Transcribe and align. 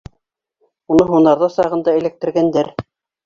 Уны 0.95 1.05
һунарҙа 1.11 1.49
сағында 1.57 1.95
эләктергәндәр. 1.99 2.73